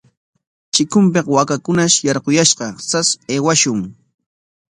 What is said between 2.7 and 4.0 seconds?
sas aywashun.